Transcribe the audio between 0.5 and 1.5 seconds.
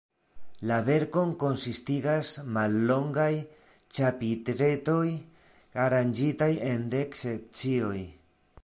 La verkon